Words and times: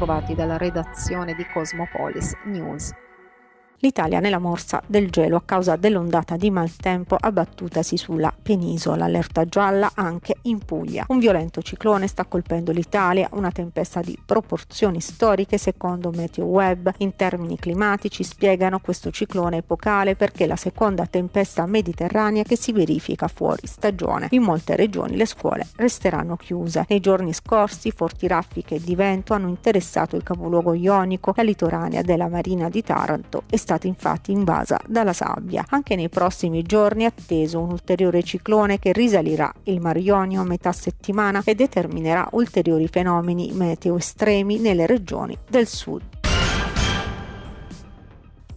trovati 0.00 0.34
dalla 0.34 0.56
redazione 0.56 1.34
di 1.34 1.44
Cosmopolis 1.52 2.32
News. 2.44 2.90
l'Italia 3.80 4.18
nella 4.18 4.38
morsa 4.38 4.82
del 4.86 5.10
gelo 5.10 5.36
a 5.36 5.42
causa 5.44 5.76
dell'ondata 5.76 6.36
di 6.36 6.50
maltempo 6.50 7.16
abbattutasi 7.20 7.98
sulla 7.98 8.29
penisola. 8.50 9.04
Allerta 9.04 9.44
gialla 9.44 9.92
anche 9.94 10.34
in 10.42 10.58
Puglia. 10.58 11.04
Un 11.08 11.20
violento 11.20 11.62
ciclone 11.62 12.08
sta 12.08 12.24
colpendo 12.24 12.72
l'Italia, 12.72 13.28
una 13.32 13.52
tempesta 13.52 14.00
di 14.00 14.18
proporzioni 14.24 15.00
storiche 15.00 15.56
secondo 15.56 16.10
Meteo 16.10 16.46
Web. 16.46 16.92
In 16.98 17.14
termini 17.14 17.56
climatici 17.56 18.24
spiegano 18.24 18.80
questo 18.80 19.12
ciclone 19.12 19.58
epocale 19.58 20.16
perché 20.16 20.44
è 20.44 20.46
la 20.48 20.56
seconda 20.56 21.06
tempesta 21.06 21.64
mediterranea 21.66 22.42
che 22.42 22.56
si 22.56 22.72
verifica 22.72 23.28
fuori 23.28 23.66
stagione. 23.66 24.26
In 24.30 24.42
molte 24.42 24.74
regioni 24.74 25.16
le 25.16 25.26
scuole 25.26 25.68
resteranno 25.76 26.36
chiuse. 26.36 26.86
Nei 26.88 26.98
giorni 26.98 27.32
scorsi 27.32 27.92
forti 27.92 28.26
raffiche 28.26 28.80
di 28.80 28.96
vento 28.96 29.32
hanno 29.32 29.48
interessato 29.48 30.16
il 30.16 30.24
capoluogo 30.24 30.74
ionico, 30.74 31.32
la 31.36 31.42
litoranea 31.44 32.02
della 32.02 32.28
Marina 32.28 32.68
di 32.68 32.82
Taranto 32.82 33.44
e 33.48 33.56
stata 33.56 33.86
infatti 33.86 34.32
invasa 34.32 34.80
dalla 34.86 35.12
sabbia. 35.12 35.64
Anche 35.68 35.94
nei 35.94 36.08
prossimi 36.08 36.62
giorni 36.62 37.04
è 37.04 37.06
atteso 37.06 37.60
un 37.60 37.70
ulteriore 37.70 38.22
ciclone 38.22 38.38
che 38.78 38.92
risalirà 38.92 39.52
il 39.64 39.80
Mar 39.80 39.96
Ionio 39.96 40.40
a 40.40 40.44
metà 40.44 40.72
settimana 40.72 41.42
e 41.44 41.54
determinerà 41.54 42.28
ulteriori 42.32 42.88
fenomeni 42.88 43.52
meteo 43.52 43.96
estremi 43.96 44.58
nelle 44.58 44.86
regioni 44.86 45.36
del 45.48 45.66
sud. 45.66 46.19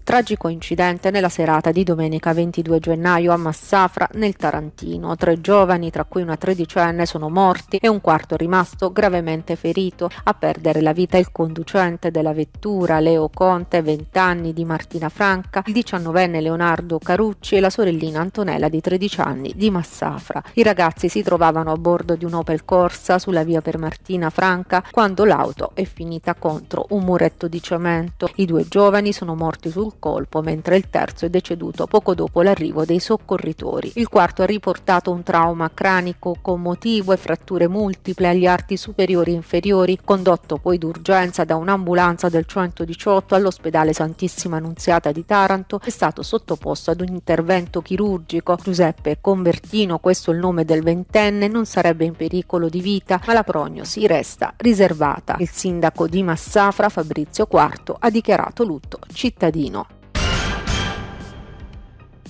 Tragico 0.04 0.50
incidente 0.50 1.12
nella 1.12 1.30
serata 1.30 1.72
di 1.72 1.86
domenica 1.86 2.34
22 2.34 2.80
gennaio 2.80 3.32
a 3.32 3.38
Massafra, 3.38 4.10
nel 4.16 4.36
Tarantino. 4.36 5.16
Tre 5.16 5.40
giovani, 5.40 5.92
tra 5.92 6.04
cui 6.04 6.22
una 6.22 6.36
tredicenne, 6.36 7.06
sono 7.06 7.30
morti 7.30 7.78
e 7.78 7.88
un 7.88 8.02
quarto 8.02 8.36
rimasto 8.36 8.92
gravemente 8.92 9.56
ferito. 9.56 10.10
A 10.26 10.34
perdere 10.34 10.82
la 10.82 10.92
vita 10.92 11.18
il 11.18 11.32
conducente 11.32 12.12
della 12.12 12.34
vettura, 12.34 13.00
Leo 13.00 13.30
Conte, 13.34 13.82
20 13.82 14.18
anni, 14.18 14.52
di 14.52 14.66
Martina 14.66 15.08
Franca, 15.08 15.64
il 15.68 15.74
diciannovenne 15.74 16.42
Leonardo 16.42 17.00
Carucci 17.00 17.56
e 17.56 17.62
la 17.62 17.70
sorellina 17.70 18.20
Antonella 18.20 18.68
di 18.68 18.82
13 18.82 19.22
anni 19.22 19.54
di 19.56 19.72
Massafra. 19.72 20.44
I 20.56 20.64
ragazzi 20.64 21.08
si 21.08 21.24
trovavano 21.24 21.72
a 21.72 21.78
bordo 21.78 22.16
di 22.16 22.26
un 22.26 22.34
Opel 22.34 22.66
Corsa 22.66 23.20
sulla 23.20 23.46
via 23.46 23.62
per 23.62 23.78
Martina 23.78 24.30
Franca 24.30 24.84
quando 24.92 25.24
l'auto 25.24 25.72
è 25.74 25.86
finita 25.86 26.36
contro 26.36 26.88
un 26.90 27.06
muretto 27.06 27.48
di 27.48 27.62
cemento. 27.62 28.30
I 28.36 28.46
due 28.46 28.68
giovani 28.68 29.14
sono 29.14 29.34
morti 29.34 29.70
sul 29.70 29.92
colpo, 30.00 30.42
mentre 30.42 30.78
il 30.78 30.90
terzo 30.90 31.26
è 31.26 31.30
deceduto 31.30 31.88
poco 31.88 32.14
dopo 32.14 32.42
l'arrivo 32.42 32.86
dei 32.86 33.00
soccorritori. 33.00 33.94
Il 33.96 34.10
quarto 34.10 34.42
ha 34.42 34.46
riportato 34.46 35.12
un 35.12 35.24
trauma 35.24 35.72
cranico 35.74 36.36
commotivo 36.42 37.14
e 37.14 37.18
fratture 37.18 37.68
multiple 37.68 38.28
agli 38.28 38.46
arti 38.46 38.78
superiori 38.78 39.32
e 39.32 39.36
inferiori, 39.36 40.00
condotto 40.04 40.58
poi 40.58 40.78
d'urgenza 40.78 41.44
da 41.44 41.56
un'ambulanza 41.56 42.30
del 42.30 42.46
118 42.46 43.36
all'ospedale 43.36 43.94
Santissima 43.94 44.58
Annunziata 44.58 45.12
di 45.12 45.26
Taranto, 45.26 45.80
è 45.84 45.90
stato 45.90 46.22
sottoposto 46.24 46.92
ad 46.92 47.02
un 47.02 47.08
intervento 47.08 47.82
chirurgico. 47.82 48.58
Giuseppe 48.62 49.18
Convertino, 49.22 50.00
questo 50.00 50.32
è 50.32 50.34
il 50.34 50.40
nome 50.40 50.66
del 50.66 50.84
ventenne, 50.84 51.48
non 51.48 51.66
sarebbe 51.66 52.06
in 52.06 52.16
pericolo 52.16 52.70
di 52.70 52.82
vita, 52.82 53.22
ma 53.26 53.34
la 53.34 53.44
prognosi 53.44 54.08
resta 54.08 54.54
riservata. 54.58 55.36
Il 55.40 55.50
sindaco 55.50 56.08
di 56.08 56.24
Massafra, 56.24 56.90
Fabrizio 56.90 57.46
Quarto, 57.46 57.96
ha 58.00 58.10
dichiarato 58.10 58.64
lutto 58.64 59.00
cittadino. 59.14 59.83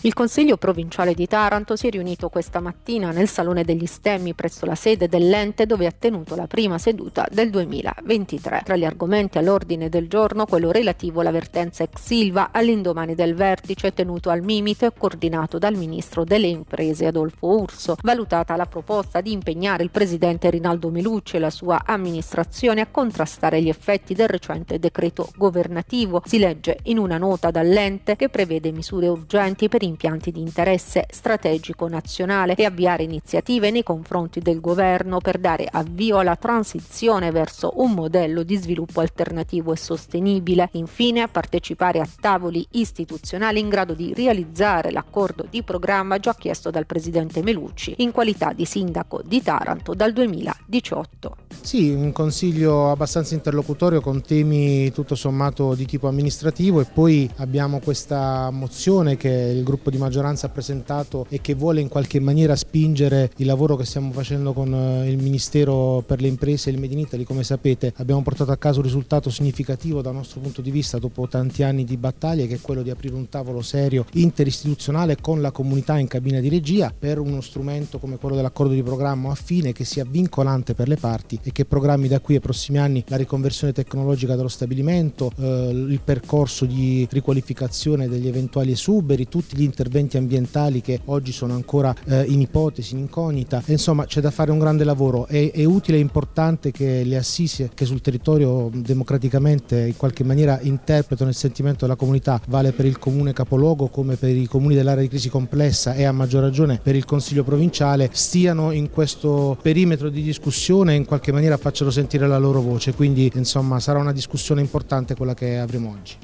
Il 0.05 0.13
Consiglio 0.13 0.57
provinciale 0.57 1.13
di 1.13 1.27
Taranto 1.27 1.77
si 1.77 1.87
è 1.87 1.89
riunito 1.89 2.27
questa 2.27 2.59
mattina 2.59 3.11
nel 3.11 3.29
Salone 3.29 3.63
degli 3.63 3.85
Stemmi 3.85 4.33
presso 4.33 4.65
la 4.65 4.75
sede 4.75 5.07
dell'ente 5.07 5.65
dove 5.65 5.85
ha 5.85 5.93
tenuto 5.97 6.35
la 6.35 6.45
prima 6.45 6.77
seduta 6.77 7.25
del 7.31 7.49
2023. 7.49 8.63
Tra 8.65 8.75
gli 8.75 8.83
argomenti 8.83 9.37
all'ordine 9.37 9.87
del 9.87 10.09
giorno 10.09 10.45
quello 10.45 10.73
relativo 10.73 11.21
all'avvertenza 11.21 11.83
ex 11.83 12.01
Silva 12.01 12.49
all'indomani 12.51 13.15
del 13.15 13.33
vertice 13.33 13.93
tenuto 13.93 14.29
al 14.29 14.41
Mimito 14.41 14.85
e 14.85 14.91
coordinato 14.91 15.57
dal 15.57 15.77
ministro 15.77 16.25
delle 16.25 16.47
imprese 16.47 17.05
Adolfo 17.05 17.47
Urso, 17.47 17.95
valutata 18.01 18.57
la 18.57 18.65
proposta 18.65 19.21
di 19.21 19.31
impegnare 19.31 19.83
il 19.83 19.89
presidente 19.89 20.49
Rinaldo 20.49 20.89
Melucci 20.89 21.37
e 21.37 21.39
la 21.39 21.49
sua 21.49 21.83
amministrazione 21.85 22.81
a 22.81 22.87
contrastare 22.91 23.61
gli 23.61 23.69
effetti 23.69 24.13
del 24.13 24.27
recente 24.27 24.79
decreto 24.79 25.29
governativo. 25.37 26.21
Si 26.25 26.39
legge 26.39 26.79
in 26.83 26.97
una 26.97 27.17
nota 27.17 27.51
dall'ente 27.51 28.17
che 28.17 28.27
prevede 28.27 28.73
misure 28.73 29.07
urgenti 29.07 29.69
per 29.69 29.91
impianti 29.93 30.31
di 30.31 30.41
interesse 30.41 31.05
strategico 31.09 31.87
nazionale 31.87 32.55
e 32.55 32.65
avviare 32.65 33.03
iniziative 33.03 33.69
nei 33.71 33.83
confronti 33.83 34.39
del 34.39 34.59
governo 34.59 35.19
per 35.19 35.37
dare 35.37 35.67
avvio 35.71 36.17
alla 36.17 36.35
transizione 36.35 37.31
verso 37.31 37.73
un 37.75 37.91
modello 37.91 38.43
di 38.43 38.55
sviluppo 38.57 38.99
alternativo 38.99 39.71
e 39.71 39.77
sostenibile. 39.77 40.69
Infine, 40.73 41.27
partecipare 41.27 41.99
a 41.99 42.07
tavoli 42.19 42.65
istituzionali 42.71 43.59
in 43.59 43.69
grado 43.69 43.93
di 43.93 44.13
realizzare 44.13 44.91
l'accordo 44.91 45.45
di 45.49 45.63
programma 45.63 46.19
già 46.19 46.35
chiesto 46.35 46.71
dal 46.71 46.85
presidente 46.85 47.41
Melucci 47.43 47.95
in 47.97 48.11
qualità 48.11 48.51
di 48.53 48.65
sindaco 48.65 49.21
di 49.23 49.41
Taranto 49.41 49.93
dal 49.93 50.11
2018. 50.11 51.35
Sì, 51.61 51.89
un 51.89 52.11
consiglio 52.11 52.91
abbastanza 52.91 53.35
interlocutorio 53.35 54.01
con 54.01 54.21
temi 54.21 54.91
tutto 54.91 55.15
sommato 55.15 55.75
di 55.75 55.85
tipo 55.85 56.07
amministrativo 56.07 56.81
e 56.81 56.85
poi 56.85 57.29
abbiamo 57.37 57.79
questa 57.79 58.49
mozione 58.51 59.17
che 59.17 59.29
il 59.29 59.63
gruppo 59.63 59.82
di 59.89 59.97
maggioranza 59.97 60.47
ha 60.47 60.49
presentato 60.49 61.25
e 61.29 61.41
che 61.41 61.55
vuole 61.55 61.81
in 61.81 61.87
qualche 61.87 62.19
maniera 62.19 62.55
spingere 62.55 63.31
il 63.37 63.45
lavoro 63.45 63.75
che 63.75 63.85
stiamo 63.85 64.11
facendo 64.11 64.53
con 64.53 64.73
eh, 64.73 65.09
il 65.09 65.17
Ministero 65.17 66.03
per 66.05 66.21
le 66.21 66.27
imprese 66.27 66.69
e 66.69 66.73
il 66.73 66.79
Made 66.79 66.93
in 66.93 66.99
Italy. 66.99 67.23
Come 67.23 67.43
sapete 67.43 67.93
abbiamo 67.97 68.21
portato 68.21 68.51
a 68.51 68.57
casa 68.57 68.79
un 68.79 68.85
risultato 68.85 69.29
significativo 69.29 70.01
dal 70.01 70.13
nostro 70.13 70.39
punto 70.39 70.61
di 70.61 70.71
vista 70.71 70.97
dopo 70.97 71.27
tanti 71.27 71.63
anni 71.63 71.83
di 71.83 71.97
battaglie 71.97 72.47
che 72.47 72.55
è 72.55 72.61
quello 72.61 72.81
di 72.81 72.89
aprire 72.89 73.15
un 73.15 73.29
tavolo 73.29 73.61
serio 73.61 74.05
interistituzionale 74.13 75.17
con 75.19 75.41
la 75.41 75.51
comunità 75.51 75.97
in 75.97 76.07
cabina 76.07 76.39
di 76.39 76.49
regia 76.49 76.93
per 76.97 77.19
uno 77.19 77.41
strumento 77.41 77.99
come 77.99 78.17
quello 78.17 78.35
dell'accordo 78.35 78.73
di 78.73 78.83
programma 78.83 79.31
affine 79.31 79.73
che 79.73 79.83
sia 79.83 80.05
vincolante 80.05 80.73
per 80.73 80.87
le 80.87 80.97
parti 80.97 81.39
e 81.43 81.51
che 81.51 81.65
programmi 81.65 82.07
da 82.07 82.19
qui 82.19 82.35
ai 82.35 82.41
prossimi 82.41 82.77
anni 82.77 83.03
la 83.07 83.17
riconversione 83.17 83.73
tecnologica 83.73 84.35
dello 84.35 84.47
stabilimento, 84.47 85.31
eh, 85.37 85.69
il 85.71 85.99
percorso 86.03 86.65
di 86.65 87.07
riqualificazione 87.09 88.07
degli 88.07 88.27
eventuali 88.27 88.71
esuberi, 88.71 89.27
tutti 89.27 89.57
gli 89.57 89.62
interventi 89.63 90.17
ambientali 90.17 90.81
che 90.81 91.01
oggi 91.05 91.31
sono 91.31 91.53
ancora 91.53 91.93
eh, 92.05 92.23
in 92.23 92.41
ipotesi, 92.41 92.93
in 92.93 92.99
incognita. 92.99 93.61
Insomma 93.67 94.05
c'è 94.05 94.21
da 94.21 94.31
fare 94.31 94.51
un 94.51 94.59
grande 94.59 94.83
lavoro. 94.83 95.27
È, 95.27 95.51
è 95.51 95.63
utile 95.63 95.97
e 95.97 96.01
importante 96.01 96.71
che 96.71 97.03
le 97.03 97.17
assisi 97.17 97.69
che 97.73 97.85
sul 97.85 98.01
territorio 98.01 98.69
democraticamente 98.73 99.79
in 99.79 99.97
qualche 99.97 100.23
maniera 100.23 100.59
interpretano 100.61 101.29
il 101.29 101.35
sentimento 101.35 101.85
della 101.85 101.95
comunità, 101.95 102.41
vale 102.47 102.71
per 102.71 102.85
il 102.85 102.99
comune 102.99 103.33
capoluogo 103.33 103.87
come 103.87 104.15
per 104.15 104.35
i 104.35 104.45
comuni 104.45 104.75
dell'area 104.75 105.01
di 105.01 105.09
crisi 105.09 105.29
complessa 105.29 105.93
e 105.93 106.03
a 106.03 106.11
maggior 106.11 106.41
ragione 106.41 106.79
per 106.81 106.95
il 106.95 107.05
Consiglio 107.05 107.43
provinciale, 107.43 108.09
stiano 108.11 108.71
in 108.71 108.89
questo 108.89 109.57
perimetro 109.61 110.09
di 110.09 110.21
discussione 110.21 110.93
e 110.93 110.97
in 110.97 111.05
qualche 111.05 111.31
maniera 111.31 111.57
facciano 111.57 111.91
sentire 111.91 112.27
la 112.27 112.37
loro 112.37 112.61
voce, 112.61 112.93
quindi 112.93 113.31
insomma 113.35 113.79
sarà 113.79 113.99
una 113.99 114.13
discussione 114.13 114.61
importante 114.61 115.15
quella 115.15 115.33
che 115.33 115.57
avremo 115.57 115.91
oggi. 115.91 116.15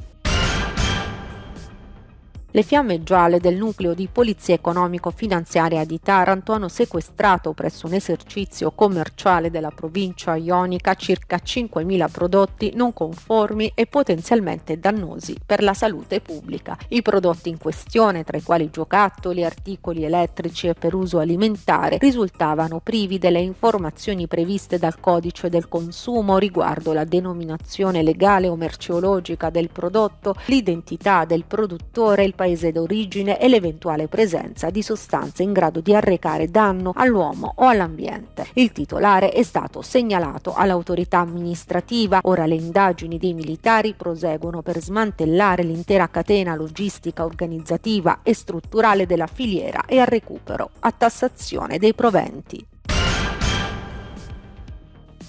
Le 2.59 2.65
fiamme 2.65 3.03
gialle 3.03 3.39
del 3.39 3.55
nucleo 3.55 3.93
di 3.93 4.09
polizia 4.11 4.53
economico-finanziaria 4.53 5.85
di 5.85 5.97
Taranto 6.01 6.51
hanno 6.51 6.67
sequestrato 6.67 7.53
presso 7.53 7.87
un 7.87 7.93
esercizio 7.93 8.71
commerciale 8.71 9.49
della 9.49 9.71
provincia 9.71 10.35
ionica 10.35 10.93
circa 10.95 11.37
5.000 11.37 12.11
prodotti 12.11 12.73
non 12.75 12.91
conformi 12.91 13.71
e 13.73 13.85
potenzialmente 13.85 14.77
dannosi 14.77 15.37
per 15.45 15.63
la 15.63 15.73
salute 15.73 16.19
pubblica. 16.19 16.77
I 16.89 17.01
prodotti 17.01 17.47
in 17.47 17.57
questione, 17.57 18.25
tra 18.25 18.35
i 18.35 18.43
quali 18.43 18.69
giocattoli, 18.69 19.45
articoli 19.45 20.03
elettrici 20.03 20.67
e 20.67 20.73
per 20.73 20.95
uso 20.95 21.19
alimentare, 21.19 21.97
risultavano 21.97 22.81
privi 22.83 23.19
delle 23.19 23.39
informazioni 23.39 24.27
previste 24.27 24.77
dal 24.77 24.99
codice 24.99 25.47
del 25.47 25.69
consumo 25.69 26.37
riguardo 26.37 26.91
la 26.91 27.05
denominazione 27.05 28.03
legale 28.03 28.49
o 28.49 28.57
merceologica 28.57 29.49
del 29.49 29.69
prodotto, 29.69 30.35
l'identità 30.47 31.23
del 31.23 31.45
produttore, 31.45 32.25
il 32.25 32.35
paese 32.35 32.47
d'origine 32.71 33.39
e 33.39 33.47
l'eventuale 33.47 34.07
presenza 34.07 34.69
di 34.69 34.81
sostanze 34.81 35.43
in 35.43 35.53
grado 35.53 35.81
di 35.81 35.93
arrecare 35.93 36.47
danno 36.47 36.93
all'uomo 36.95 37.53
o 37.57 37.67
all'ambiente. 37.67 38.47
Il 38.53 38.71
titolare 38.71 39.31
è 39.31 39.43
stato 39.43 39.81
segnalato 39.81 40.53
all'autorità 40.55 41.19
amministrativa, 41.19 42.19
ora 42.23 42.45
le 42.45 42.55
indagini 42.55 43.17
dei 43.17 43.33
militari 43.33 43.93
proseguono 43.93 44.61
per 44.61 44.81
smantellare 44.81 45.63
l'intera 45.63 46.09
catena 46.09 46.55
logistica 46.55 47.23
organizzativa 47.23 48.19
e 48.23 48.33
strutturale 48.33 49.05
della 49.05 49.27
filiera 49.27 49.83
e 49.85 49.99
al 49.99 50.07
recupero 50.07 50.71
a 50.79 50.91
tassazione 50.91 51.77
dei 51.77 51.93
proventi. 51.93 52.77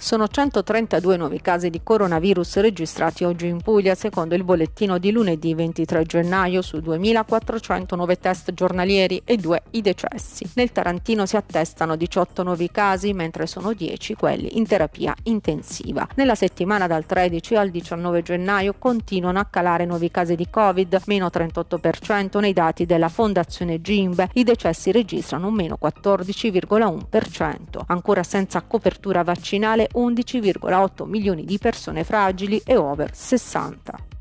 Sono 0.03 0.29
132 0.29 1.19
nuovi 1.19 1.43
casi 1.43 1.69
di 1.69 1.83
coronavirus 1.83 2.61
registrati 2.61 3.25
oggi 3.25 3.49
in 3.49 3.61
Puglia, 3.61 3.95
secondo 3.95 4.35
il 4.35 4.45
bollettino 4.45 4.97
di 4.97 5.13
lunedì 5.13 5.55
23 5.55 6.05
gennaio 6.05 6.63
su 6.63 6.81
2409 6.81 8.19
test 8.19 8.55
giornalieri 8.55 9.21
e 9.27 9.37
due 9.37 9.63
i 9.73 9.83
decessi. 9.83 10.49
Nel 10.55 10.73
Tarantino 10.73 11.27
si 11.27 11.37
attestano 11.37 11.97
18 11.97 12.43
nuovi 12.43 12.71
casi, 12.71 13.13
mentre 13.13 13.47
sono 13.47 13.75
10 13.75 14.15
quelli 14.15 14.57
in 14.57 14.67
terapia 14.67 15.15
intensiva. 15.25 16.09
Nella 16.15 16.35
settimana 16.35 16.87
dal 16.87 17.05
13 17.05 17.57
al 17.57 17.69
19 17.69 18.23
gennaio 18.23 18.77
continuano 18.79 19.39
a 19.39 19.49
calare 19.51 19.85
nuovi 19.85 20.11
casi 20.11 20.35
di 20.35 20.49
Covid, 20.49 21.03
meno 21.05 21.27
38% 21.27 22.41
nei 22.41 22.55
dati 22.55 22.87
della 22.87 23.11
Fondazione 23.11 23.83
Gimbe. 23.83 24.31
I 24.33 24.45
decessi 24.45 24.93
registrano 24.93 25.49
un 25.49 25.55
meno 25.55 25.77
14,1%. 25.79 27.83
Ancora 27.87 28.23
senza 28.23 28.63
copertura 28.63 29.23
vaccinale 29.23 29.89
11,8 29.95 31.07
milioni 31.07 31.45
di 31.45 31.59
persone 31.59 32.05
fragili 32.05 32.63
e 32.65 32.77
over 32.77 33.11
60. 33.15 34.20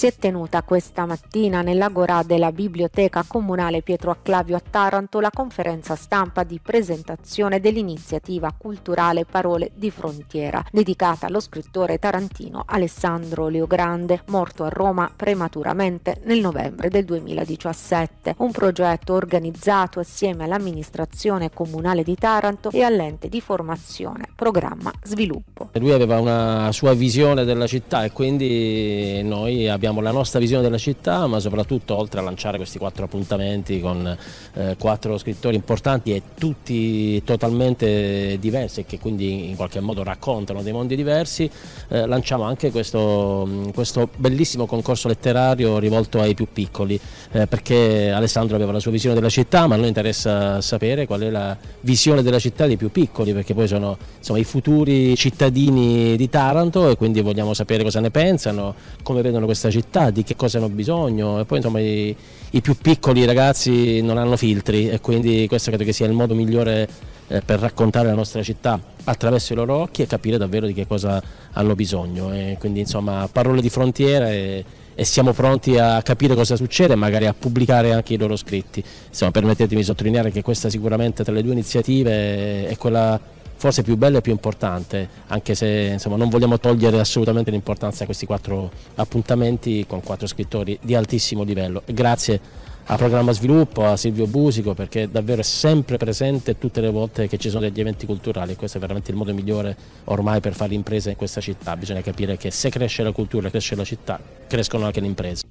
Si 0.00 0.06
è 0.06 0.14
tenuta 0.14 0.62
questa 0.62 1.04
mattina 1.04 1.60
nell'Agorà 1.60 2.22
della 2.22 2.52
Biblioteca 2.52 3.22
Comunale 3.28 3.82
Pietro 3.82 4.10
Acclavio 4.10 4.56
a 4.56 4.62
Taranto 4.70 5.20
la 5.20 5.28
conferenza 5.30 5.94
stampa 5.94 6.42
di 6.42 6.58
presentazione 6.58 7.60
dell'iniziativa 7.60 8.50
culturale 8.56 9.26
Parole 9.26 9.72
di 9.74 9.90
Frontiera, 9.90 10.64
dedicata 10.72 11.26
allo 11.26 11.38
scrittore 11.38 11.98
tarantino 11.98 12.62
Alessandro 12.64 13.48
Leogrande, 13.48 14.22
morto 14.28 14.64
a 14.64 14.70
Roma 14.70 15.12
prematuramente 15.14 16.22
nel 16.24 16.40
novembre 16.40 16.88
del 16.88 17.04
2017. 17.04 18.36
Un 18.38 18.52
progetto 18.52 19.12
organizzato 19.12 20.00
assieme 20.00 20.44
all'amministrazione 20.44 21.50
comunale 21.50 22.04
di 22.04 22.14
Taranto 22.14 22.70
e 22.70 22.82
all'ente 22.82 23.28
di 23.28 23.42
formazione 23.42 24.28
Programma 24.34 24.90
Sviluppo. 25.02 25.68
Lui 25.74 25.92
aveva 25.92 26.18
una 26.18 26.72
sua 26.72 26.94
visione 26.94 27.44
della 27.44 27.66
città 27.66 28.04
e 28.04 28.12
quindi 28.12 29.22
noi 29.24 29.68
abbiamo 29.68 29.88
abbiamo 29.90 30.00
la 30.00 30.12
nostra 30.12 30.38
visione 30.38 30.62
della 30.62 30.78
città, 30.78 31.26
ma 31.26 31.40
soprattutto 31.40 31.96
oltre 31.96 32.20
a 32.20 32.22
lanciare 32.22 32.56
questi 32.56 32.78
quattro 32.78 33.04
appuntamenti 33.04 33.80
con 33.80 34.16
eh, 34.54 34.76
quattro 34.78 35.18
scrittori 35.18 35.56
importanti 35.56 36.14
e 36.14 36.22
tutti 36.38 37.22
totalmente 37.24 38.38
diversi 38.38 38.80
e 38.80 38.86
che 38.86 38.98
quindi 38.98 39.48
in 39.48 39.56
qualche 39.56 39.80
modo 39.80 40.02
raccontano 40.02 40.62
dei 40.62 40.72
mondi 40.72 40.96
diversi, 40.96 41.50
eh, 41.88 42.06
lanciamo 42.06 42.44
anche 42.44 42.70
questo, 42.70 43.48
questo, 43.74 44.08
bellissimo 44.16 44.66
concorso 44.66 45.08
letterario 45.08 45.78
rivolto 45.78 46.20
ai 46.20 46.34
più 46.34 46.46
piccoli, 46.52 46.98
eh, 47.32 47.46
perché 47.46 48.10
Alessandro 48.10 48.56
aveva 48.56 48.72
la 48.72 48.80
sua 48.80 48.90
visione 48.90 49.14
della 49.14 49.28
città, 49.28 49.66
ma 49.66 49.74
a 49.74 49.78
noi 49.78 49.88
interessa 49.88 50.60
sapere 50.60 51.06
qual 51.06 51.20
è 51.20 51.30
la 51.30 51.56
visione 51.80 52.22
della 52.22 52.38
città 52.38 52.66
dei 52.66 52.76
più 52.76 52.90
piccoli, 52.90 53.32
perché 53.32 53.54
poi 53.54 53.66
sono 53.66 53.96
insomma, 54.18 54.38
i 54.38 54.44
futuri 54.44 55.16
cittadini 55.16 56.16
di 56.16 56.28
Taranto 56.28 56.88
e 56.88 56.96
quindi 56.96 57.20
vogliamo 57.20 57.54
sapere 57.54 57.82
cosa 57.82 58.00
ne 58.00 58.10
pensano, 58.10 58.74
come 59.02 59.22
vedono 59.22 59.46
questa 59.46 59.70
città 59.70 59.79
città, 59.80 60.10
di 60.10 60.22
che 60.22 60.36
cosa 60.36 60.58
hanno 60.58 60.68
bisogno 60.68 61.40
e 61.40 61.44
poi 61.44 61.58
insomma 61.58 61.80
i, 61.80 62.14
i 62.50 62.60
più 62.60 62.76
piccoli 62.76 63.24
ragazzi 63.24 64.00
non 64.02 64.18
hanno 64.18 64.36
filtri 64.36 64.88
e 64.88 65.00
quindi 65.00 65.46
questo 65.48 65.70
credo 65.70 65.84
che 65.84 65.92
sia 65.92 66.06
il 66.06 66.12
modo 66.12 66.34
migliore 66.34 66.88
eh, 67.28 67.40
per 67.42 67.60
raccontare 67.60 68.08
la 68.08 68.14
nostra 68.14 68.42
città 68.42 68.80
attraverso 69.04 69.52
i 69.52 69.56
loro 69.56 69.76
occhi 69.76 70.02
e 70.02 70.06
capire 70.06 70.36
davvero 70.36 70.66
di 70.66 70.74
che 70.74 70.86
cosa 70.86 71.22
hanno 71.52 71.74
bisogno. 71.74 72.32
E 72.32 72.56
quindi 72.58 72.80
insomma 72.80 73.28
parole 73.30 73.60
di 73.60 73.70
frontiera 73.70 74.30
e, 74.30 74.64
e, 74.94 75.04
siamo 75.04 75.32
pronti 75.32 75.78
a 75.78 76.02
capire 76.02 76.34
cosa 76.34 76.56
succede 76.56 76.94
e 76.94 76.96
magari 76.96 77.26
a 77.26 77.34
pubblicare 77.34 77.92
anche 77.92 78.14
i 78.14 78.18
loro 78.18 78.36
scritti. 78.36 78.82
Insomma, 79.08 79.30
permettetemi 79.30 79.80
di 79.80 79.86
sottolineare 79.86 80.30
che 80.30 80.42
questa 80.42 80.68
sicuramente 80.68 81.22
tra 81.22 81.32
le 81.32 81.42
due 81.42 81.52
iniziative 81.52 82.66
è 82.66 82.76
quella 82.76 83.18
forse 83.60 83.82
più 83.82 83.98
bella 83.98 84.18
e 84.18 84.20
più 84.22 84.32
importante, 84.32 85.06
anche 85.26 85.54
se 85.54 85.90
insomma, 85.92 86.16
non 86.16 86.30
vogliamo 86.30 86.58
togliere 86.58 86.98
assolutamente 86.98 87.50
l'importanza 87.50 88.04
a 88.04 88.06
questi 88.06 88.24
quattro 88.24 88.70
appuntamenti 88.94 89.84
con 89.86 90.00
quattro 90.00 90.26
scrittori 90.26 90.78
di 90.80 90.94
altissimo 90.94 91.42
livello. 91.42 91.82
Grazie 91.84 92.40
a 92.86 92.96
Programma 92.96 93.32
Sviluppo, 93.32 93.84
a 93.84 93.98
Silvio 93.98 94.26
Busico, 94.26 94.72
perché 94.72 95.10
davvero 95.10 95.42
è 95.42 95.44
sempre 95.44 95.98
presente 95.98 96.56
tutte 96.56 96.80
le 96.80 96.88
volte 96.88 97.28
che 97.28 97.36
ci 97.36 97.50
sono 97.50 97.60
degli 97.60 97.78
eventi 97.78 98.06
culturali. 98.06 98.56
Questo 98.56 98.78
è 98.78 98.80
veramente 98.80 99.10
il 99.10 99.18
modo 99.18 99.34
migliore 99.34 99.76
ormai 100.04 100.40
per 100.40 100.54
fare 100.54 100.72
imprese 100.72 101.10
in 101.10 101.16
questa 101.16 101.42
città. 101.42 101.76
Bisogna 101.76 102.00
capire 102.00 102.38
che 102.38 102.50
se 102.50 102.70
cresce 102.70 103.02
la 103.02 103.12
cultura 103.12 103.50
cresce 103.50 103.76
la 103.76 103.84
città, 103.84 104.18
crescono 104.48 104.86
anche 104.86 105.00
le 105.00 105.06
imprese. 105.06 105.42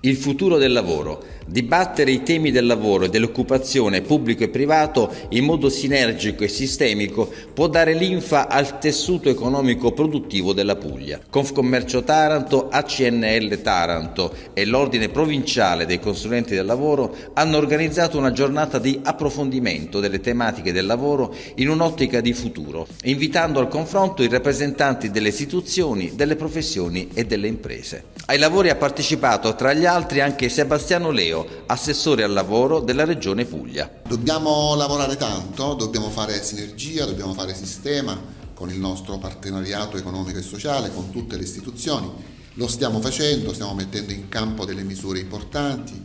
Il 0.00 0.16
futuro 0.16 0.56
del 0.56 0.72
lavoro. 0.72 1.22
Dibattere 1.46 2.10
i 2.10 2.22
temi 2.22 2.50
del 2.50 2.66
lavoro 2.66 3.04
e 3.04 3.08
dell'occupazione 3.08 4.00
pubblico 4.00 4.44
e 4.44 4.48
privato 4.48 5.12
in 5.30 5.44
modo 5.44 5.68
sinergico 5.68 6.44
e 6.44 6.48
sistemico 6.48 7.30
può 7.52 7.66
dare 7.66 7.94
linfa 7.94 8.48
al 8.48 8.78
tessuto 8.78 9.28
economico 9.28 9.92
produttivo 9.92 10.52
della 10.52 10.76
Puglia. 10.76 11.20
Confcommercio 11.28 12.04
Taranto, 12.04 12.68
ACNL 12.68 13.60
Taranto 13.60 14.34
e 14.52 14.64
l'Ordine 14.64 15.08
Provinciale 15.08 15.86
dei 15.86 15.98
Consulenti 15.98 16.54
del 16.54 16.66
Lavoro 16.66 17.14
hanno 17.34 17.56
organizzato 17.56 18.18
una 18.18 18.32
giornata 18.32 18.78
di 18.78 19.00
approfondimento 19.02 20.00
delle 20.00 20.20
tematiche 20.20 20.72
del 20.72 20.86
lavoro 20.86 21.34
in 21.56 21.68
un'ottica 21.68 22.20
di 22.20 22.32
futuro, 22.32 22.86
invitando 23.04 23.58
al 23.58 23.68
confronto 23.68 24.22
i 24.22 24.28
rappresentanti 24.28 25.10
delle 25.10 25.28
istituzioni, 25.28 26.12
delle 26.14 26.36
professioni 26.36 27.08
e 27.14 27.24
delle 27.24 27.48
imprese. 27.48 28.04
Ai 28.26 28.38
lavori 28.38 28.70
ha 28.70 28.76
partecipato 28.76 29.54
tra 29.54 29.72
gli 29.72 29.84
altri 29.84 30.20
anche 30.20 30.48
Sebastiano 30.48 31.10
Leo, 31.10 31.31
assessore 31.66 32.22
al 32.22 32.32
lavoro 32.32 32.80
della 32.80 33.04
Regione 33.04 33.44
Puglia. 33.44 33.90
Dobbiamo 34.06 34.74
lavorare 34.74 35.16
tanto, 35.16 35.74
dobbiamo 35.74 36.10
fare 36.10 36.42
sinergia, 36.42 37.04
dobbiamo 37.04 37.34
fare 37.34 37.54
sistema 37.54 38.18
con 38.54 38.70
il 38.70 38.78
nostro 38.78 39.18
partenariato 39.18 39.96
economico 39.96 40.38
e 40.38 40.42
sociale, 40.42 40.92
con 40.92 41.10
tutte 41.10 41.36
le 41.36 41.42
istituzioni. 41.42 42.10
Lo 42.54 42.68
stiamo 42.68 43.00
facendo, 43.00 43.52
stiamo 43.52 43.74
mettendo 43.74 44.12
in 44.12 44.28
campo 44.28 44.64
delle 44.64 44.82
misure 44.82 45.18
importanti, 45.18 46.00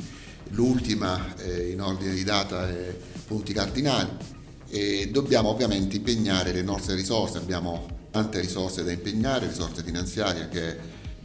l'ultima 0.51 1.35
eh, 1.37 1.71
in 1.71 1.81
ordine 1.81 2.13
di 2.13 2.23
data 2.23 2.67
è 2.69 2.95
punti 3.27 3.51
cardinali 3.51 4.09
e 4.69 5.09
dobbiamo 5.11 5.49
ovviamente 5.49 5.97
impegnare 5.97 6.51
le 6.51 6.61
nostre 6.61 6.95
risorse, 6.95 7.37
abbiamo 7.37 7.85
tante 8.11 8.39
risorse 8.39 8.83
da 8.83 8.91
impegnare, 8.91 9.47
risorse 9.47 9.83
finanziarie 9.83 10.49
che 10.49 10.77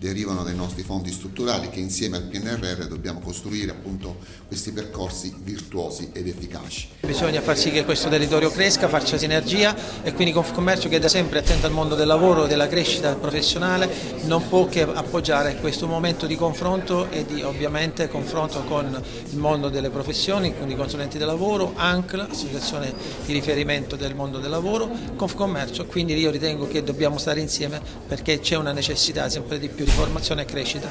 derivano 0.02 0.42
dai 0.42 0.56
nostri 0.56 0.82
fondi 0.82 1.12
strutturali 1.12 1.70
che 1.70 1.78
insieme 1.78 2.16
al 2.16 2.24
PNRR 2.24 2.86
dobbiamo 2.86 3.20
costruire 3.20 3.70
appunto 3.70 4.16
questi 4.48 4.72
percorsi 4.72 5.32
virtuosi 5.42 6.10
ed 6.12 6.26
efficaci. 6.26 6.88
Bisogna 7.00 7.40
far 7.40 7.56
sì 7.56 7.70
che 7.70 7.84
questo 7.84 8.08
territorio 8.08 8.50
cresca, 8.50 8.88
faccia 8.88 9.16
sinergia 9.16 10.02
e 10.02 10.12
quindi 10.12 10.32
Confcommercio 10.32 10.88
che 10.88 10.96
è 10.96 10.98
da 10.98 11.08
sempre 11.08 11.38
attento 11.38 11.66
al 11.66 11.72
mondo 11.72 11.94
del 11.94 12.08
lavoro, 12.08 12.46
della 12.46 12.66
crescita 12.66 13.14
professionale, 13.14 13.88
non 14.24 14.48
può 14.48 14.66
che 14.66 14.82
appoggiare 14.82 15.56
questo 15.56 15.86
momento 15.86 16.26
di 16.26 16.34
confronto 16.34 17.08
e 17.08 17.24
di 17.24 17.42
ovviamente 17.42 18.08
confronto 18.08 18.64
con 18.64 19.00
il 19.30 19.38
mondo 19.38 19.68
delle 19.68 19.90
professioni, 19.90 20.52
quindi 20.52 20.74
consulenti 20.74 21.16
del 21.16 21.28
lavoro, 21.28 21.74
ANCL, 21.76 22.26
associazione 22.28 22.92
di 23.24 23.32
riferimento 23.32 23.94
del 23.94 24.16
mondo 24.16 24.40
del 24.40 24.50
lavoro, 24.50 24.90
Confcommercio, 25.14 25.86
quindi 25.86 26.16
io 26.16 26.30
ritengo 26.32 26.66
che 26.66 26.82
dobbiamo 26.82 27.18
stare 27.18 27.38
insieme 27.38 27.80
perché 28.08 28.40
c'è 28.40 28.56
una 28.56 28.72
necessità 28.72 29.28
sempre 29.28 29.60
di 29.60 29.68
più 29.68 29.86
formazione 29.92 30.42
e 30.42 30.44
crescita. 30.44 30.88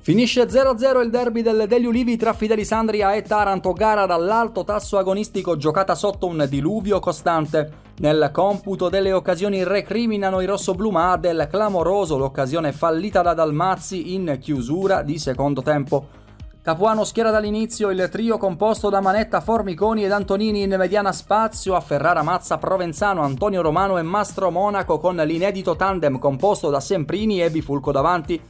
Finisce 0.00 0.48
0-0 0.48 1.00
il 1.00 1.10
derby 1.10 1.42
del 1.42 1.66
degli 1.68 1.86
Ulivi 1.86 2.16
tra 2.16 2.32
Fidelisandria 2.32 3.14
e 3.14 3.22
Taranto, 3.22 3.72
gara 3.72 4.04
dall'alto 4.04 4.64
tasso 4.64 4.98
agonistico 4.98 5.56
giocata 5.56 5.94
sotto 5.94 6.26
un 6.26 6.44
diluvio 6.48 6.98
costante. 6.98 7.90
Nel 7.98 8.30
computo 8.32 8.88
delle 8.88 9.12
occasioni 9.12 9.62
recriminano 9.62 10.40
i 10.40 10.46
rossoblù 10.46 10.90
ma 10.90 11.16
del 11.16 11.46
clamoroso 11.48 12.18
l'occasione 12.18 12.72
fallita 12.72 13.22
da 13.22 13.32
Dalmazzi 13.32 14.14
in 14.14 14.38
chiusura 14.40 15.02
di 15.02 15.20
secondo 15.20 15.62
tempo. 15.62 16.20
Capuano 16.62 17.02
schiera 17.02 17.32
dall'inizio 17.32 17.90
il 17.90 18.08
trio 18.08 18.38
composto 18.38 18.88
da 18.88 19.00
Manetta, 19.00 19.40
Formiconi 19.40 20.04
ed 20.04 20.12
Antonini 20.12 20.62
in 20.62 20.76
mediana 20.78 21.10
spazio 21.10 21.74
a 21.74 21.80
Ferrara 21.80 22.22
Mazza, 22.22 22.56
Provenzano, 22.56 23.22
Antonio 23.22 23.62
Romano 23.62 23.98
e 23.98 24.02
Mastro 24.02 24.48
Monaco 24.52 25.00
con 25.00 25.16
l'inedito 25.16 25.74
tandem 25.74 26.20
composto 26.20 26.70
da 26.70 26.78
Semprini 26.78 27.42
e 27.42 27.50
Bifulco 27.50 27.90
davanti. 27.90 28.40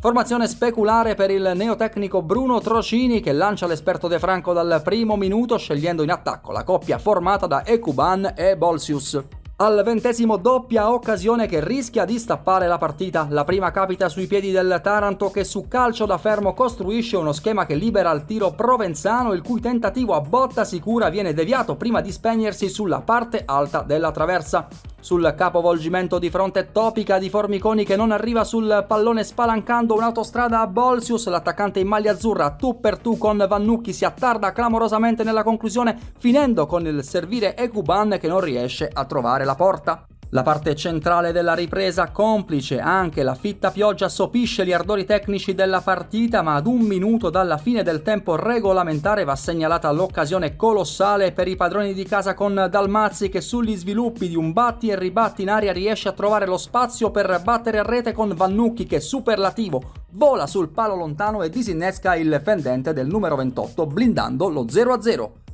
Formazione 0.00 0.46
speculare 0.46 1.16
per 1.16 1.32
il 1.32 1.50
neotecnico 1.56 2.22
Bruno 2.22 2.60
Trocini 2.60 3.18
che 3.18 3.32
lancia 3.32 3.66
l'esperto 3.66 4.06
De 4.06 4.20
Franco 4.20 4.52
dal 4.52 4.80
primo 4.84 5.16
minuto 5.16 5.58
scegliendo 5.58 6.04
in 6.04 6.12
attacco 6.12 6.52
la 6.52 6.62
coppia 6.62 6.98
formata 6.98 7.48
da 7.48 7.66
Ecuban 7.66 8.34
e 8.36 8.56
Bolsius. 8.56 9.20
Al 9.60 9.82
ventesimo 9.84 10.36
doppia 10.36 10.92
occasione 10.92 11.48
che 11.48 11.58
rischia 11.58 12.04
di 12.04 12.16
stappare 12.20 12.68
la 12.68 12.78
partita. 12.78 13.26
La 13.28 13.42
prima 13.42 13.72
capita 13.72 14.08
sui 14.08 14.28
piedi 14.28 14.52
del 14.52 14.78
Taranto 14.80 15.32
che 15.32 15.42
su 15.42 15.66
calcio 15.66 16.06
da 16.06 16.16
fermo 16.16 16.54
costruisce 16.54 17.16
uno 17.16 17.32
schema 17.32 17.66
che 17.66 17.74
libera 17.74 18.12
il 18.12 18.24
tiro 18.24 18.52
provenzano 18.52 19.32
il 19.32 19.42
cui 19.42 19.60
tentativo 19.60 20.14
a 20.14 20.20
botta 20.20 20.62
sicura 20.62 21.08
viene 21.08 21.34
deviato 21.34 21.74
prima 21.74 22.00
di 22.00 22.12
spegnersi 22.12 22.68
sulla 22.68 23.00
parte 23.00 23.42
alta 23.44 23.82
della 23.82 24.12
traversa. 24.12 24.68
Sul 25.00 25.32
capovolgimento 25.36 26.18
di 26.18 26.28
fronte 26.28 26.72
topica 26.72 27.18
di 27.18 27.30
Formiconi 27.30 27.84
che 27.84 27.94
non 27.94 28.10
arriva 28.10 28.42
sul 28.42 28.84
pallone 28.86 29.22
spalancando 29.22 29.94
un'autostrada 29.94 30.60
a 30.60 30.66
Bolsius, 30.66 31.28
l'attaccante 31.28 31.78
in 31.78 31.86
maglia 31.86 32.12
azzurra 32.12 32.50
tu 32.50 32.80
per 32.80 32.98
tu 32.98 33.16
con 33.16 33.44
Vannucchi 33.48 33.92
si 33.92 34.04
attarda 34.04 34.52
clamorosamente 34.52 35.22
nella 35.22 35.44
conclusione 35.44 35.96
finendo 36.18 36.66
con 36.66 36.84
il 36.86 37.04
servire 37.04 37.56
Ekuban 37.56 38.18
che 38.20 38.26
non 38.26 38.40
riesce 38.40 38.90
a 38.92 39.04
trovare 39.04 39.44
la 39.44 39.54
porta. 39.54 40.04
La 40.32 40.42
parte 40.42 40.74
centrale 40.74 41.32
della 41.32 41.54
ripresa, 41.54 42.10
complice 42.10 42.78
anche 42.80 43.22
la 43.22 43.34
fitta 43.34 43.70
pioggia, 43.70 44.10
sopisce 44.10 44.66
gli 44.66 44.74
ardori 44.74 45.06
tecnici 45.06 45.54
della 45.54 45.80
partita, 45.80 46.42
ma 46.42 46.56
ad 46.56 46.66
un 46.66 46.80
minuto 46.80 47.30
dalla 47.30 47.56
fine 47.56 47.82
del 47.82 48.02
tempo 48.02 48.36
regolamentare 48.36 49.24
va 49.24 49.34
segnalata 49.34 49.90
l'occasione 49.90 50.54
colossale 50.54 51.32
per 51.32 51.48
i 51.48 51.56
padroni 51.56 51.94
di 51.94 52.04
casa 52.04 52.34
con 52.34 52.68
Dalmazzi 52.70 53.30
che 53.30 53.40
sugli 53.40 53.74
sviluppi 53.74 54.28
di 54.28 54.36
un 54.36 54.52
batti 54.52 54.88
e 54.88 54.98
ribatti 54.98 55.40
in 55.40 55.48
aria 55.48 55.72
riesce 55.72 56.08
a 56.08 56.12
trovare 56.12 56.44
lo 56.44 56.58
spazio 56.58 57.10
per 57.10 57.40
battere 57.42 57.78
a 57.78 57.82
rete 57.82 58.12
con 58.12 58.34
Vannucchi 58.36 58.84
che 58.84 59.00
superlativo 59.00 59.92
vola 60.10 60.46
sul 60.46 60.68
palo 60.68 60.94
lontano 60.94 61.42
e 61.42 61.48
disinnesca 61.48 62.16
il 62.16 62.38
fendente 62.44 62.92
del 62.92 63.06
numero 63.06 63.36
28 63.36 63.86
blindando 63.86 64.50
lo 64.50 64.64
0-0. 64.66 65.47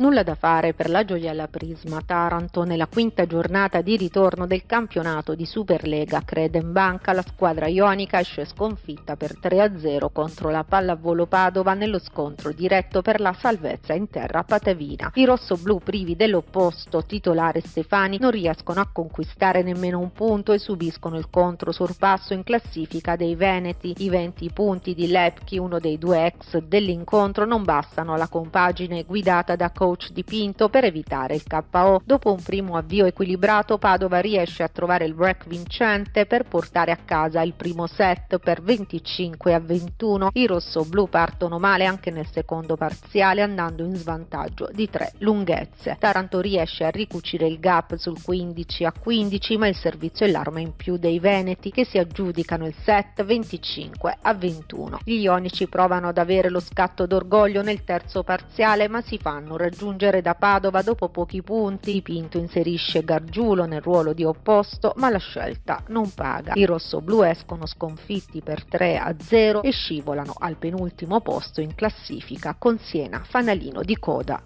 Nulla 0.00 0.22
da 0.22 0.34
fare 0.34 0.72
per 0.72 0.88
la 0.88 1.04
gioiella 1.04 1.46
Prisma 1.46 2.00
Taranto 2.00 2.64
nella 2.64 2.86
quinta 2.86 3.26
giornata 3.26 3.82
di 3.82 3.98
ritorno 3.98 4.46
del 4.46 4.64
campionato 4.64 5.34
di 5.34 5.44
Superlega 5.44 6.22
Credenbanca 6.24 7.12
la 7.12 7.20
squadra 7.20 7.66
ionica 7.66 8.18
esce 8.18 8.46
sconfitta 8.46 9.16
per 9.16 9.38
3-0 9.38 10.06
contro 10.10 10.48
la 10.48 10.64
pallavolo 10.64 11.26
Padova 11.26 11.74
nello 11.74 11.98
scontro 11.98 12.50
diretto 12.52 13.02
per 13.02 13.20
la 13.20 13.36
salvezza 13.38 13.92
in 13.92 14.08
terra 14.08 14.42
patavina. 14.42 15.10
I 15.16 15.26
rossoblù 15.26 15.80
privi 15.80 16.16
dell'opposto 16.16 17.04
titolare 17.04 17.60
Stefani 17.60 18.16
non 18.18 18.30
riescono 18.30 18.80
a 18.80 18.88
conquistare 18.90 19.62
nemmeno 19.62 19.98
un 19.98 20.12
punto 20.12 20.54
e 20.54 20.58
subiscono 20.58 21.18
il 21.18 21.28
contro 21.28 21.72
sorpasso 21.72 22.32
in 22.32 22.42
classifica 22.42 23.16
dei 23.16 23.34
Veneti. 23.34 23.92
I 23.98 24.08
20 24.08 24.50
punti 24.54 24.94
di 24.94 25.08
Lepchi, 25.08 25.58
uno 25.58 25.78
dei 25.78 25.98
due 25.98 26.24
ex 26.24 26.56
dell'incontro, 26.56 27.44
non 27.44 27.64
bastano 27.64 28.14
alla 28.14 28.28
compagine 28.28 29.04
guidata 29.04 29.56
da 29.56 29.70
coach 29.70 29.88
coach 29.90 30.12
dipinto 30.12 30.68
per 30.68 30.84
evitare 30.84 31.34
il 31.34 31.42
KO. 31.44 32.00
Dopo 32.04 32.32
un 32.32 32.40
primo 32.42 32.76
avvio 32.76 33.06
equilibrato, 33.06 33.78
Padova 33.78 34.20
riesce 34.20 34.62
a 34.62 34.68
trovare 34.68 35.04
il 35.04 35.14
break 35.14 35.48
vincente 35.48 36.26
per 36.26 36.44
portare 36.44 36.92
a 36.92 36.98
casa 37.04 37.42
il 37.42 37.54
primo 37.54 37.86
set 37.86 38.38
per 38.38 38.62
25 38.62 39.52
a 39.54 39.58
21. 39.58 40.30
I 40.34 40.46
rosso-blu 40.46 41.08
partono 41.08 41.58
male 41.58 41.86
anche 41.86 42.10
nel 42.10 42.26
secondo 42.30 42.76
parziale 42.76 43.42
andando 43.42 43.84
in 43.84 43.96
svantaggio 43.96 44.68
di 44.72 44.88
tre 44.88 45.12
lunghezze. 45.18 45.96
Taranto 45.98 46.40
riesce 46.40 46.84
a 46.84 46.90
ricucire 46.90 47.46
il 47.46 47.58
gap 47.58 47.96
sul 47.96 48.22
15 48.22 48.84
a 48.84 48.92
15 48.92 49.56
ma 49.56 49.66
il 49.66 49.76
servizio 49.76 50.24
è 50.24 50.30
l'arma 50.30 50.60
in 50.60 50.76
più 50.76 50.96
dei 50.98 51.18
Veneti 51.18 51.70
che 51.70 51.84
si 51.84 51.98
aggiudicano 51.98 52.66
il 52.66 52.74
set 52.84 53.24
25 53.24 54.18
a 54.22 54.34
21. 54.34 55.00
Gli 55.04 55.20
ionici 55.20 55.66
provano 55.66 56.08
ad 56.08 56.18
avere 56.18 56.48
lo 56.48 56.60
scatto 56.60 57.06
d'orgoglio 57.06 57.62
nel 57.62 57.82
terzo 57.82 58.22
parziale 58.22 58.88
ma 58.88 59.00
si 59.00 59.18
fanno 59.18 59.56
raggiungere 59.56 59.78
raggiungere 59.80 60.20
da 60.20 60.34
Padova 60.34 60.82
dopo 60.82 61.08
pochi 61.08 61.42
punti. 61.42 62.02
Pinto 62.02 62.36
inserisce 62.36 63.02
Gargiulo 63.02 63.64
nel 63.64 63.80
ruolo 63.80 64.12
di 64.12 64.24
opposto, 64.24 64.92
ma 64.96 65.08
la 65.08 65.18
scelta 65.18 65.82
non 65.88 66.12
paga. 66.12 66.52
I 66.54 66.66
rossoblù 66.66 67.22
escono 67.22 67.64
sconfitti 67.64 68.42
per 68.42 68.64
3 68.64 68.98
a 68.98 69.14
0 69.18 69.62
e 69.62 69.70
scivolano 69.70 70.34
al 70.38 70.56
penultimo 70.56 71.20
posto 71.20 71.62
in 71.62 71.74
classifica 71.74 72.54
con 72.58 72.78
Siena 72.78 73.22
fanalino 73.24 73.82
di 73.82 73.96
coda. 73.98 74.42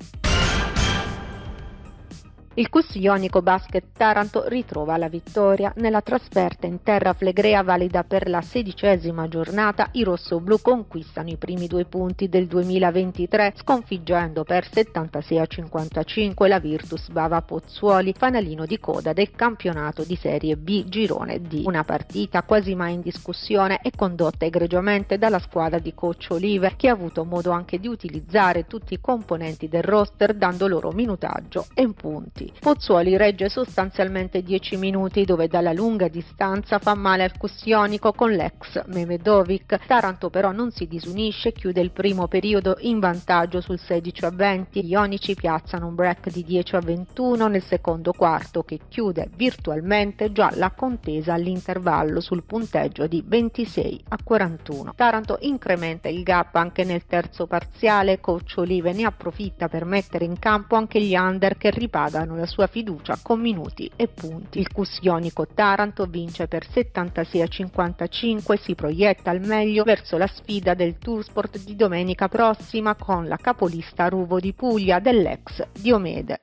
Il 2.57 2.69
Cussionico 2.69 3.43
Basket 3.43 3.85
Taranto 3.97 4.47
ritrova 4.47 4.97
la 4.97 5.09
vittoria. 5.09 5.73
Nella 5.79 6.03
trasferta 6.03 6.69
in 6.69 6.85
terra 6.85 7.13
flegrea 7.13 7.65
valida 7.65 8.05
per 8.05 8.29
la 8.29 8.43
sedicesima 8.43 9.27
giornata, 9.27 9.89
i 9.95 10.05
rossoblù 10.05 10.61
conquistano 10.61 11.31
i 11.31 11.37
primi 11.37 11.67
due 11.67 11.85
punti 11.85 12.29
del 12.29 12.47
2023, 12.47 13.55
sconfiggendo 13.57 14.45
per 14.45 14.69
76 14.71 15.39
a 15.41 15.47
55 15.47 16.47
la 16.47 16.61
Virtus 16.61 17.09
Bava 17.09 17.43
Pozzuoli, 17.43 18.15
fanalino 18.17 18.67
di 18.67 18.79
coda 18.79 19.13
del 19.13 19.33
campionato 19.33 20.05
di 20.05 20.15
Serie 20.15 20.57
B 20.57 20.85
Girone 20.85 21.41
D. 21.41 21.63
Una 21.65 21.83
partita 21.83 22.45
quasi 22.45 22.77
mai 22.77 22.95
in 22.95 23.01
discussione 23.01 23.81
e 23.83 23.91
condotta 23.97 24.45
egregiamente 24.45 25.19
dalla 25.19 25.41
squadra 25.41 25.81
di 25.81 25.93
coach 25.93 26.29
Oliver, 26.31 26.77
che 26.77 26.89
ha 26.89 26.93
avuto 26.93 27.25
modo 27.25 27.51
anche 27.51 27.81
di 27.81 27.89
utilizzare 27.89 28.69
tutti 28.69 28.95
i 28.95 29.01
componenti 29.01 29.67
del 29.69 29.83
roster 29.83 30.35
dando 30.35 30.69
loro 30.69 30.93
minutaggio 30.93 31.67
e 31.75 31.93
punti 31.93 32.44
minuti. 32.45 32.53
Pozzuoli 32.61 33.17
regge 33.17 33.49
sostanzialmente 33.49 34.43
10 34.43 34.77
minuti 34.77 35.25
dove 35.25 35.49
dalla 35.49 35.73
lunga 35.73 36.09
distanza 36.09 36.79
fa 36.79 36.95
male 36.95 37.25
al 37.25 37.37
Cussionico 37.37 38.13
con 38.13 38.31
l'ex 38.33 38.85
Memedovic. 38.87 39.87
Taranto 39.87 40.31
però 40.31 40.53
non 40.53 40.71
si 40.71 40.87
disunisce, 40.87 41.53
chiude 41.53 41.81
il 41.81 41.91
primo 41.91 42.29
periodo 42.29 42.77
in 42.81 42.99
vantaggio 42.99 43.61
sul 43.61 43.79
16 43.79 44.25
a 44.25 44.31
20. 44.31 44.85
Gli 44.85 44.91
Ionici 44.91 45.35
piazzano 45.35 45.87
un 45.87 45.95
break 45.95 46.31
di 46.31 46.45
10 46.45 46.77
a 46.77 46.81
21 46.81 47.49
nel 47.49 47.63
secondo 47.63 48.13
quarto 48.13 48.63
che 48.63 48.81
chiude 48.89 49.29
virtualmente 49.35 50.33
già 50.33 50.51
la 50.55 50.71
contesa 50.71 51.35
all'intervallo 51.35 52.21
sul 52.21 52.45
punteggio 52.45 53.07
di 53.07 53.23
26 53.27 54.05
a 54.09 54.19
41. 54.23 54.93
Taranto 54.95 55.39
incrementa 55.41 56.09
il 56.09 56.23
gap 56.23 56.55
anche 56.57 56.85
nel 56.85 57.05
terzo 57.07 57.47
parziale, 57.47 58.21
coach 58.21 58.55
Olive 58.57 58.93
ne 58.93 59.05
approfitta 59.05 59.69
per 59.69 59.85
mettere 59.85 60.25
in 60.25 60.39
campo 60.39 60.77
anche 60.77 61.01
gli 61.01 61.15
under 61.15 61.57
che 61.57 61.71
ripagano 61.71 62.34
danno 62.35 62.37
la 62.37 62.47
sua 62.47 62.67
fiducia 62.67 63.19
con 63.23 63.41
minuti 63.41 63.91
e 63.97 64.09
punti. 64.09 64.59
Il 64.59 64.71
Cusionico 64.71 65.47
Taranto 65.47 66.05
vince 66.07 66.49
per 66.49 66.67
76 66.69 67.41
a 67.41 67.47
55 67.47 68.57
si 68.59 68.75
proietta 68.75 69.31
al 69.31 69.41
meglio 69.41 69.85
verso 69.85 70.19
la 70.19 70.27
sfida 70.27 70.75
del 70.75 70.99
Toursport 70.99 71.63
di 71.63 71.77
domenica 71.77 72.29
prossima 72.29 72.95
con 72.97 73.27
la 73.27 73.37
capolista 73.37 74.09
Ruvo 74.09 74.39
di 74.41 74.53
Puglia 74.53 74.99
dell'ex 74.99 75.67
Diomede. 75.73 76.41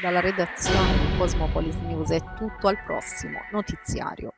Dalla 0.00 0.20
redazione 0.20 0.92
di 0.98 1.18
Cosmopolis 1.18 1.76
News 1.76 2.10
è 2.10 2.20
tutto 2.36 2.68
al 2.68 2.78
prossimo 2.84 3.40
notiziario. 3.50 4.32